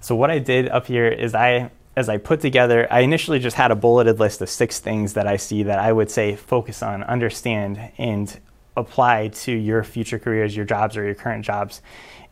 [0.01, 3.55] So, what I did up here is I as I put together, I initially just
[3.55, 6.81] had a bulleted list of six things that I see that I would say focus
[6.81, 8.39] on, understand, and
[8.75, 11.81] apply to your future careers, your jobs, or your current jobs.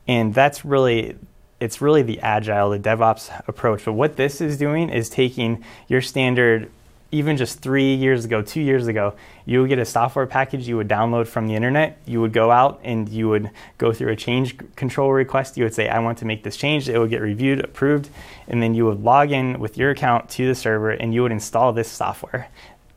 [0.08, 1.16] And that's really
[1.62, 3.86] it's really the agile, the DevOps approach.
[3.86, 6.72] But what this is doing is taking your standard,
[7.12, 9.14] even just three years ago, two years ago,
[9.46, 12.00] you would get a software package you would download from the internet.
[12.08, 15.56] You would go out and you would go through a change control request.
[15.56, 16.90] You would say, I want to make this change.
[16.90, 18.10] It would get reviewed, approved,
[18.48, 21.32] and then you would log in with your account to the server and you would
[21.32, 22.50] install this software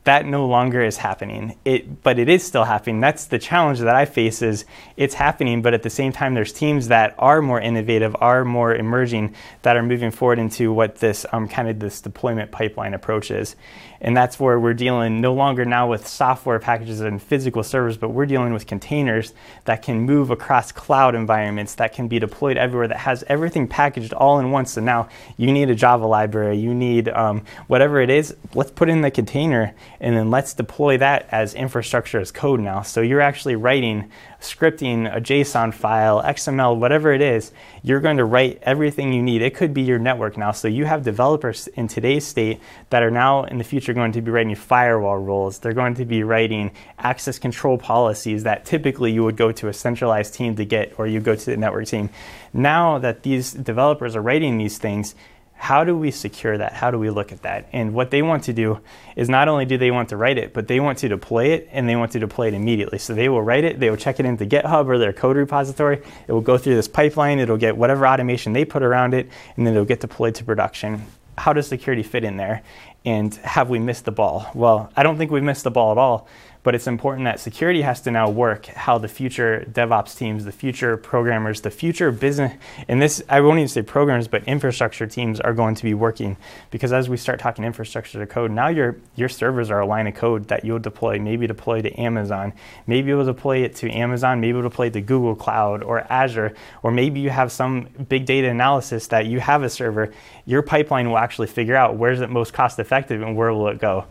[0.05, 1.57] that no longer is happening.
[1.65, 3.01] It, but it is still happening.
[3.01, 4.65] That's the challenge that I face is
[4.97, 8.73] it's happening, but at the same time, there's teams that are more innovative, are more
[8.73, 13.31] emerging, that are moving forward into what this um, kind of this deployment pipeline approach
[13.31, 13.55] is.
[13.99, 18.09] And that's where we're dealing no longer now with software packages and physical servers, but
[18.09, 22.87] we're dealing with containers that can move across cloud environments, that can be deployed everywhere,
[22.87, 24.73] that has everything packaged all in once.
[24.73, 28.89] So now you need a Java library, you need um, whatever it is, let's put
[28.89, 32.81] in the container and then let's deploy that as infrastructure as code now.
[32.81, 38.25] So you're actually writing scripting, a JSON file, XML, whatever it is, you're going to
[38.25, 39.41] write everything you need.
[39.41, 40.51] It could be your network now.
[40.51, 44.21] So you have developers in today's state that are now in the future going to
[44.21, 45.59] be writing firewall rules.
[45.59, 49.73] They're going to be writing access control policies that typically you would go to a
[49.73, 52.09] centralized team to get, or you go to the network team.
[52.53, 55.15] Now that these developers are writing these things,
[55.55, 56.73] how do we secure that?
[56.73, 57.67] How do we look at that?
[57.73, 58.79] And what they want to do
[59.15, 61.69] is not only do they want to write it, but they want to deploy it
[61.71, 62.99] and they want to deploy it immediately.
[62.99, 66.01] So they will write it, they will check it into GitHub or their code repository.
[66.27, 69.65] It will go through this pipeline, it'll get whatever automation they put around it, and
[69.65, 71.05] then it'll get deployed to production.
[71.37, 72.61] How does security fit in there?
[73.03, 74.49] And have we missed the ball?
[74.53, 76.27] Well, I don't think we've missed the ball at all
[76.65, 80.51] but it's important that security has to now work how the future DevOps teams, the
[80.51, 82.53] future programmers, the future business,
[82.87, 86.37] and this, I won't even say programmers, but infrastructure teams are going to be working.
[86.71, 90.07] Because as we start talking infrastructure to code, now your, your servers are a line
[90.07, 92.51] of code that you'll deploy, maybe deploy to Amazon,
[92.87, 96.55] maybe you'll deploy it to Amazon, maybe you'll deploy it to Google Cloud or Azure,
[96.81, 100.11] or maybe you have some big data analysis that you have a server.
[100.45, 103.77] Your pipeline will actually figure out where's it most cost effective and where will it
[103.77, 104.05] go.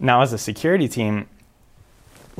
[0.00, 1.28] Now, as a security team,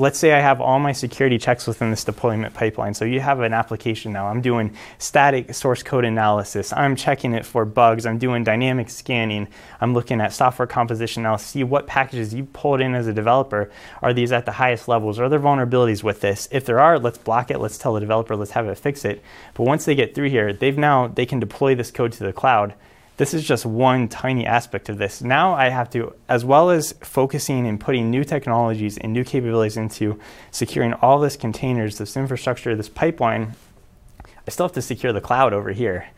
[0.00, 2.94] let's say I have all my security checks within this deployment pipeline.
[2.94, 4.28] So you have an application now.
[4.28, 6.72] I'm doing static source code analysis.
[6.72, 8.06] I'm checking it for bugs.
[8.06, 9.46] I'm doing dynamic scanning.
[9.78, 13.70] I'm looking at software composition I'll see what packages you pulled in as a developer.
[14.00, 15.18] Are these at the highest levels?
[15.18, 16.48] Are there vulnerabilities with this?
[16.50, 17.58] If there are, let's block it.
[17.58, 19.22] Let's tell the developer, let's have it fix it.
[19.52, 22.32] But once they get through here, they've now, they can deploy this code to the
[22.32, 22.72] cloud
[23.20, 25.20] this is just one tiny aspect of this.
[25.20, 29.76] Now I have to, as well as focusing and putting new technologies and new capabilities
[29.76, 30.18] into
[30.50, 33.56] securing all this containers, this infrastructure, this pipeline,
[34.24, 36.08] I still have to secure the cloud over here.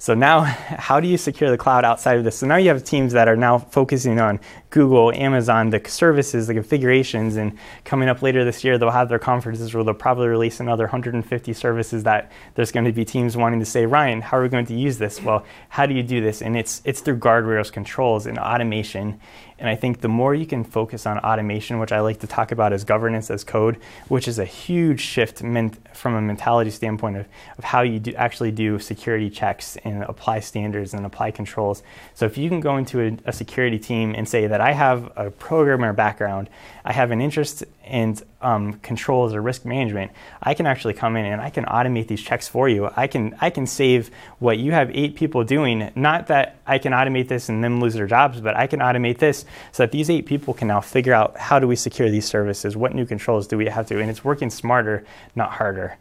[0.00, 2.36] So now, how do you secure the cloud outside of this?
[2.36, 4.38] So now you have teams that are now focusing on
[4.70, 9.18] Google, Amazon, the services, the configurations, and coming up later this year, they'll have their
[9.18, 13.60] conferences where they'll probably release another 150 services that there's going to be teams wanting
[13.60, 15.20] to say, Ryan, how are we going to use this?
[15.20, 16.40] Well, how do you do this?
[16.40, 19.20] And it's it's through guardrails, controls, and automation.
[19.60, 22.50] And I think the more you can focus on automation, which I like to talk
[22.50, 23.76] about as governance as code,
[24.08, 27.26] which is a huge shift from a mentality standpoint of,
[27.58, 31.82] of how you do actually do security checks and apply standards and apply controls.
[32.14, 35.12] So if you can go into a, a security team and say that I have
[35.16, 36.48] a programmer background,
[36.84, 41.24] I have an interest in um, controls or risk management, I can actually come in
[41.24, 42.90] and I can automate these checks for you.
[42.96, 45.90] I can I can save what you have eight people doing.
[45.94, 49.18] Not that I can automate this and them lose their jobs, but I can automate
[49.18, 52.26] this so that these eight people can now figure out how do we secure these
[52.26, 55.98] services, what new controls do we have to, and it's working smarter, not harder.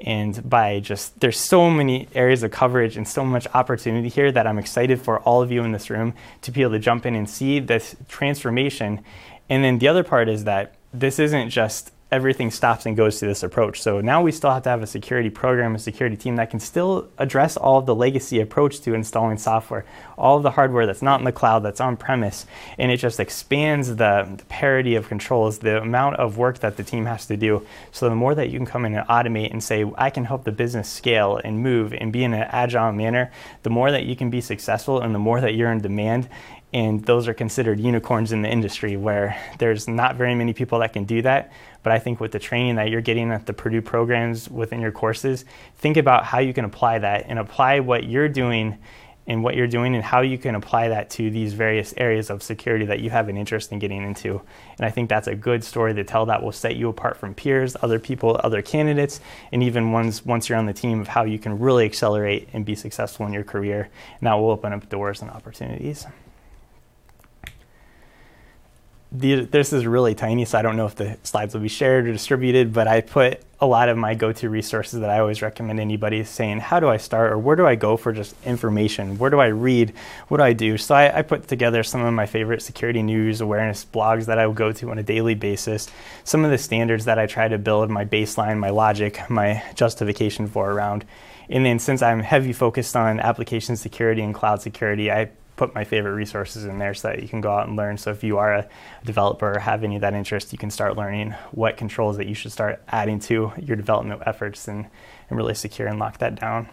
[0.00, 4.46] And by just, there's so many areas of coverage and so much opportunity here that
[4.46, 7.14] I'm excited for all of you in this room to be able to jump in
[7.14, 9.04] and see this transformation.
[9.48, 13.26] And then the other part is that this isn't just everything stops and goes to
[13.26, 13.80] this approach.
[13.80, 16.58] So now we still have to have a security program, a security team that can
[16.58, 19.84] still address all of the legacy approach to installing software,
[20.18, 22.46] all of the hardware that's not in the cloud, that's on premise,
[22.78, 26.82] and it just expands the, the parity of controls, the amount of work that the
[26.82, 27.64] team has to do.
[27.92, 30.44] So the more that you can come in and automate and say, I can help
[30.44, 33.30] the business scale and move and be in an agile manner,
[33.62, 36.28] the more that you can be successful and the more that you're in demand
[36.72, 40.92] and those are considered unicorns in the industry where there's not very many people that
[40.92, 43.82] can do that but i think with the training that you're getting at the purdue
[43.82, 45.44] programs within your courses
[45.76, 48.78] think about how you can apply that and apply what you're doing
[49.30, 52.42] and what you're doing and how you can apply that to these various areas of
[52.42, 54.42] security that you have an interest in getting into.
[54.76, 57.34] And I think that's a good story to tell that will set you apart from
[57.34, 59.20] peers, other people, other candidates,
[59.52, 62.64] and even ones once you're on the team of how you can really accelerate and
[62.64, 63.88] be successful in your career.
[64.18, 66.06] And that will open up doors and opportunities
[69.12, 72.12] this is really tiny, so I don't know if the slides will be shared or
[72.12, 76.24] distributed, but I put a lot of my go-to resources that I always recommend anybody
[76.24, 79.18] saying, how do I start or where do I go for just information?
[79.18, 79.92] Where do I read?
[80.28, 80.78] What do I do?
[80.78, 84.46] So I, I put together some of my favorite security news awareness blogs that I
[84.46, 85.90] will go to on a daily basis,
[86.24, 90.46] some of the standards that I try to build, my baseline, my logic, my justification
[90.46, 91.04] for around.
[91.50, 95.84] And then since I'm heavy focused on application security and cloud security, I put my
[95.84, 97.98] favorite resources in there so that you can go out and learn.
[97.98, 98.68] So if you are a
[99.04, 102.34] developer or have any of that interest, you can start learning what controls that you
[102.34, 104.86] should start adding to your development efforts and,
[105.28, 106.70] and really secure and lock that down.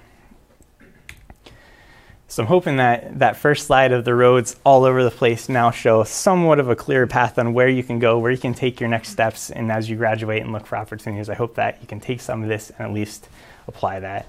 [2.30, 5.70] So I'm hoping that that first slide of the roads all over the place now
[5.70, 8.80] show somewhat of a clear path on where you can go, where you can take
[8.80, 11.88] your next steps, and as you graduate and look for opportunities, I hope that you
[11.88, 13.28] can take some of this and at least
[13.68, 14.28] apply that.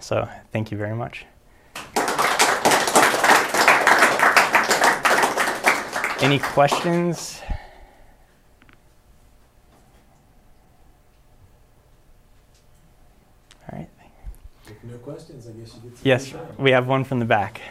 [0.00, 1.26] So thank you very much.
[6.24, 7.42] Any questions?
[13.70, 13.90] All right.
[14.84, 17.60] No questions, I guess you get to Yes, we have one from the back.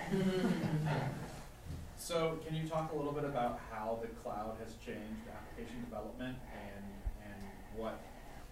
[1.98, 6.38] So can you talk a little bit about how the cloud has changed application development
[6.54, 6.86] and,
[7.24, 7.42] and
[7.76, 7.98] what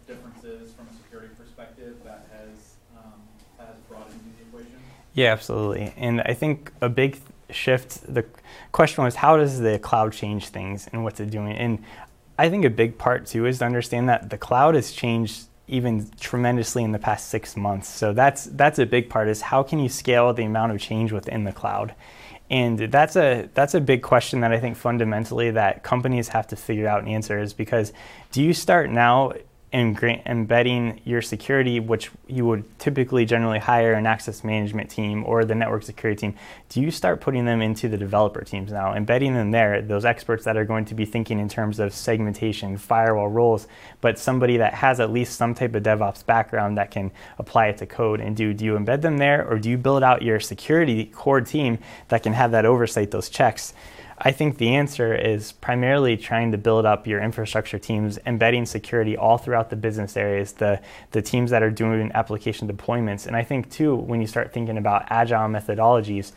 [0.08, 3.22] differences from a security perspective that has, um,
[3.60, 4.80] that has brought into the equation?
[5.14, 5.94] Yeah, absolutely.
[5.98, 7.20] And I think a big
[7.54, 8.26] shift, the
[8.72, 11.56] question was how does the cloud change things and what's it doing?
[11.56, 11.84] And
[12.38, 16.10] I think a big part too is to understand that the cloud has changed even
[16.20, 17.88] tremendously in the past six months.
[17.88, 21.12] So that's that's a big part is how can you scale the amount of change
[21.12, 21.96] within the cloud?
[22.50, 26.58] And that's a that's a big question that I think fundamentally that companies have to
[26.58, 27.94] figure out and answer is because
[28.32, 29.32] do you start now
[29.73, 35.55] embedding your security, which you would typically generally hire an access management team or the
[35.55, 36.36] network security team,
[36.67, 40.43] do you start putting them into the developer teams now, embedding them there, those experts
[40.43, 43.67] that are going to be thinking in terms of segmentation, firewall roles,
[44.01, 47.77] but somebody that has at least some type of DevOps background that can apply it
[47.77, 50.41] to code and do, do you embed them there or do you build out your
[50.41, 51.79] security core team
[52.10, 53.73] that can have that oversight, those checks?
[54.23, 59.17] I think the answer is primarily trying to build up your infrastructure teams, embedding security
[59.17, 60.79] all throughout the business areas, the,
[61.10, 63.25] the teams that are doing application deployments.
[63.25, 66.34] And I think, too, when you start thinking about agile methodologies,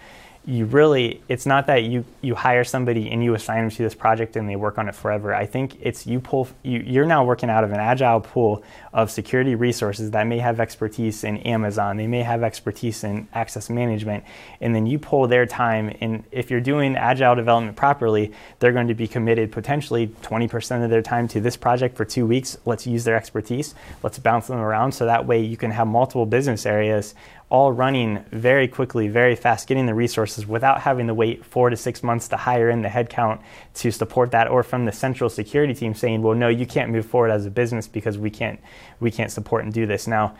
[0.46, 3.94] you really it's not that you you hire somebody and you assign them to this
[3.94, 5.34] project and they work on it forever.
[5.34, 9.10] I think it's you pull you, you're now working out of an agile pool of
[9.10, 11.96] security resources that may have expertise in amazon.
[11.96, 14.24] They may have expertise in access management.
[14.60, 18.88] And then you pull their time and if you're doing agile development properly they're going
[18.88, 22.58] to be committed potentially 20% of their time to this project for two weeks.
[22.66, 23.74] Let's use their expertise.
[24.02, 24.92] Let's bounce them around.
[24.92, 27.14] So that way you can have multiple business areas
[27.50, 31.76] all running very quickly, very fast, getting the resources without having to wait four to
[31.76, 33.40] six months to hire in the headcount
[33.74, 37.06] to support that, or from the central security team saying, "Well, no, you can't move
[37.06, 38.58] forward as a business because we can't
[39.00, 40.34] we can't support and do this." Now,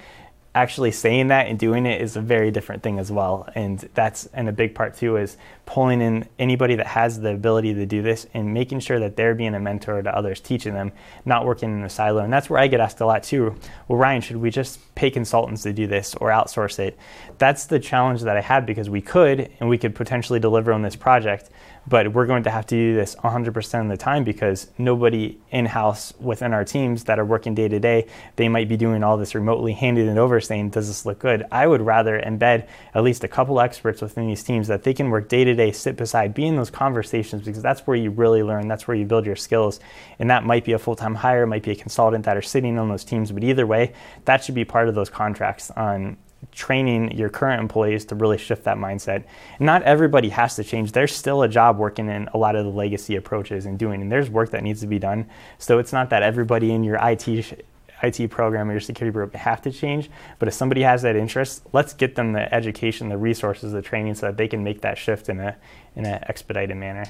[0.55, 3.49] actually saying that and doing it is a very different thing as well.
[3.55, 5.37] And that's and a big part too is
[5.67, 9.35] pulling in anybody that has the ability to do this and making sure that they're
[9.35, 10.93] being a mentor to others, teaching them,
[11.25, 12.23] not working in a silo.
[12.23, 13.57] And that's where I get asked a lot too.
[13.88, 16.97] Well, Ryan, should we just pay consultants to do this or outsource it?
[17.38, 20.83] That's the challenge that I had because we could and we could potentially deliver on
[20.83, 21.51] this project
[21.87, 26.14] but we're going to have to do this 100% of the time because nobody in-house
[26.18, 29.35] within our teams that are working day to day they might be doing all this
[29.35, 31.44] remotely handing it over saying does this look good?
[31.53, 35.11] I would rather embed at least a couple experts within these teams that they can
[35.11, 38.42] work day to day sit beside be in those conversations because that's where you really
[38.42, 39.81] learn that's where you build your skills.
[40.18, 42.88] And that might be a full-time hire might be a consultant that are sitting on
[42.88, 43.92] those teams but either way
[44.25, 46.16] that should be part of those contracts on
[46.52, 49.24] training your current employees to really shift that mindset.
[49.59, 50.92] Not everybody has to change.
[50.92, 54.11] There's still a job working in a lot of the legacy approaches and doing, and
[54.11, 55.26] there's work that needs to be done.
[55.59, 57.64] So it's not that everybody in your IT
[58.02, 60.11] IT program or your security group have to change.
[60.38, 64.14] But if somebody has that interest, let's get them the education, the resources, the training,
[64.16, 65.57] so that they can make that shift in a
[65.97, 67.07] in an expedited manner.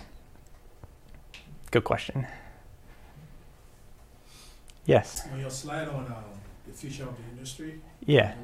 [1.71, 2.27] Good question.
[4.87, 5.27] Yes.
[5.33, 6.25] On your slide on um,
[6.67, 8.35] the future of the industry, yeah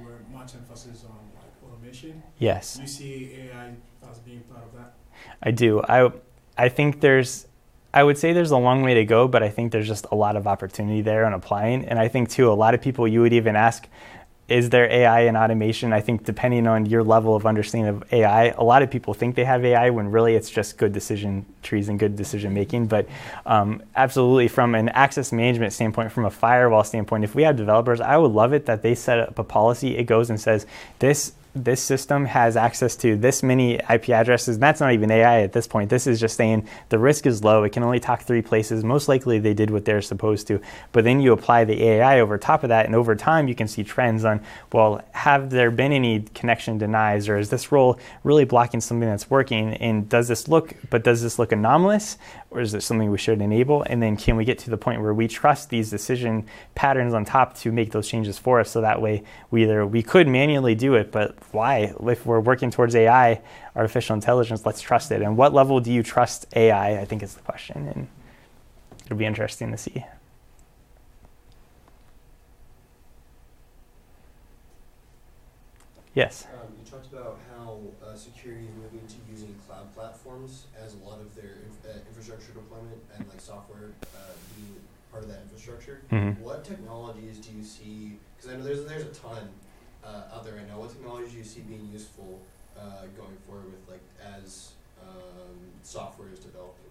[0.41, 2.23] much emphasis on like automation.
[2.39, 2.75] Yes.
[2.75, 3.75] Do you see AI
[4.11, 4.95] as being part of that?
[5.43, 5.83] I do.
[5.83, 6.11] I
[6.57, 7.47] I think there's
[7.93, 10.15] I would say there's a long way to go, but I think there's just a
[10.15, 11.85] lot of opportunity there on applying.
[11.87, 13.89] And I think too, a lot of people you would even ask,
[14.51, 15.93] is there AI and automation?
[15.93, 19.37] I think depending on your level of understanding of AI, a lot of people think
[19.37, 22.89] they have AI when really it's just good decision trees and good decision making.
[22.89, 23.07] But
[23.47, 28.01] um, absolutely, from an access management standpoint, from a firewall standpoint, if we have developers,
[28.01, 29.97] I would love it that they set up a policy.
[29.97, 30.67] It goes and says
[30.99, 34.57] this this system has access to this many IP addresses.
[34.57, 35.91] And that's not even AI at this point.
[35.91, 37.65] This is just saying the risk is low.
[37.65, 38.85] It can only talk three places.
[38.85, 40.61] Most likely they did what they're supposed to.
[40.93, 43.69] But then you apply the AI over top of that, and over time you can
[43.69, 44.41] see trends on
[44.73, 49.29] well, have there been any connection denies, or is this role really blocking something that's
[49.29, 49.75] working?
[49.75, 52.19] And does this look, but does this look anomalous,
[52.51, 53.83] or is it something we should enable?
[53.83, 57.25] And then can we get to the point where we trust these decision patterns on
[57.25, 60.75] top to make those changes for us so that way we either we could manually
[60.75, 61.95] do it, but why?
[62.07, 63.41] If we're working towards AI,
[63.77, 65.23] artificial intelligence, let's trust it.
[65.23, 67.01] And what level do you trust AI?
[67.01, 68.09] I think is the question, and
[69.07, 70.05] it'll be interesting to see.
[76.15, 76.47] Yes.
[76.51, 80.99] Um, you talked about how uh, security is moving to using cloud platforms as a
[81.09, 84.75] lot of their inf- uh, infrastructure deployment and like software uh, being
[85.13, 86.01] part of that infrastructure.
[86.11, 86.37] Mhm.
[86.43, 88.19] What technologies do you see?
[88.37, 89.47] Because I know there's there's a ton
[90.05, 90.79] uh, out there right now.
[90.83, 92.41] What technologies do you see being useful
[92.77, 94.03] uh, going forward with like
[94.43, 96.91] as um, software is developing?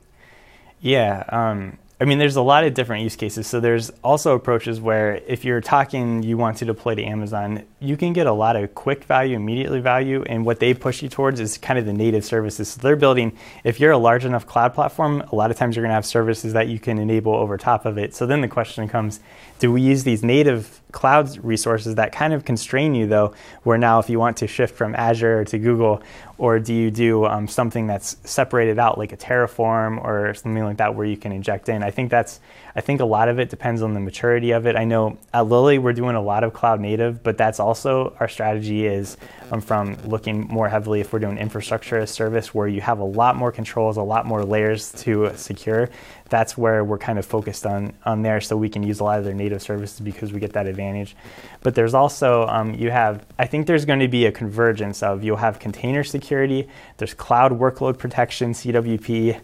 [0.81, 1.23] Yeah.
[1.29, 3.45] Um, I mean, there's a lot of different use cases.
[3.45, 7.97] So there's also approaches where if you're talking, you want to deploy to Amazon, you
[7.97, 11.41] can get a lot of quick value, immediately value, and what they push you towards
[11.41, 12.69] is kind of the native services.
[12.69, 13.37] So they're building.
[13.65, 16.05] If you're a large enough cloud platform, a lot of times you're going to have
[16.05, 18.15] services that you can enable over top of it.
[18.15, 19.19] So then the question comes:
[19.59, 23.33] Do we use these native cloud resources that kind of constrain you, though?
[23.63, 26.01] Where now, if you want to shift from Azure to Google,
[26.39, 30.77] or do you do um, something that's separated out, like a Terraform or something like
[30.77, 31.83] that, where you can inject in?
[31.83, 32.39] I think that's.
[32.79, 34.77] I think a lot of it depends on the maturity of it.
[34.77, 38.29] I know at Lilly we're doing a lot of cloud native, but that's also our
[38.29, 39.17] strategy is
[39.51, 43.03] um, from looking more heavily if we're doing infrastructure as service, where you have a
[43.03, 45.89] lot more controls, a lot more layers to secure.
[46.29, 49.19] That's where we're kind of focused on on there, so we can use a lot
[49.19, 51.17] of their native services because we get that advantage.
[51.59, 53.25] But there's also um, you have.
[53.37, 56.69] I think there's going to be a convergence of you'll have container security.
[56.95, 59.41] There's cloud workload protection (CWP).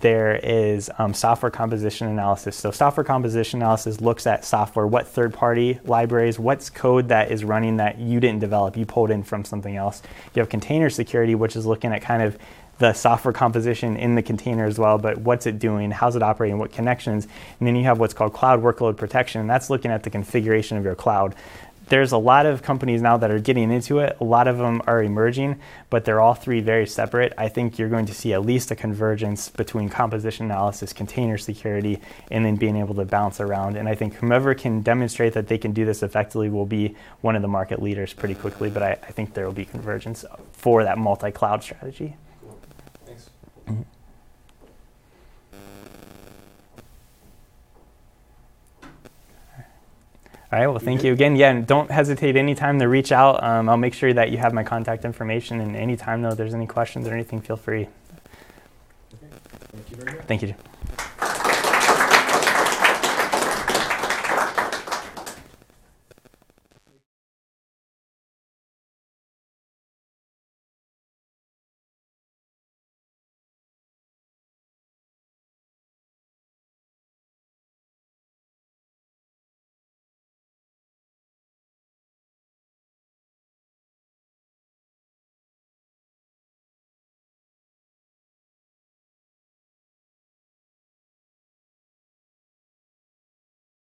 [0.00, 2.56] There is um, software composition analysis.
[2.56, 7.78] So software composition analysis looks at software, what third-party libraries, what's code that is running
[7.78, 10.02] that you didn't develop, you pulled in from something else.
[10.34, 12.38] You have container security, which is looking at kind of
[12.78, 16.58] the software composition in the container as well, but what's it doing, how's it operating,
[16.58, 17.26] what connections,
[17.58, 19.40] and then you have what's called cloud workload protection.
[19.40, 21.34] And that's looking at the configuration of your cloud.
[21.88, 24.18] There's a lot of companies now that are getting into it.
[24.20, 25.58] A lot of them are emerging,
[25.88, 27.32] but they're all three very separate.
[27.38, 32.00] I think you're going to see at least a convergence between composition analysis, container security,
[32.30, 33.76] and then being able to bounce around.
[33.76, 37.36] And I think whomever can demonstrate that they can do this effectively will be one
[37.36, 38.68] of the market leaders pretty quickly.
[38.68, 42.16] But I, I think there will be convergence for that multi cloud strategy.
[50.50, 50.66] All right.
[50.66, 51.36] Well, thank you again.
[51.36, 53.42] Yeah, and don't hesitate anytime to reach out.
[53.42, 55.60] Um, I'll make sure that you have my contact information.
[55.60, 57.88] And anytime, though, if there's any questions or anything, feel free.
[59.70, 60.26] Thank you very much.
[60.26, 61.44] Thank you.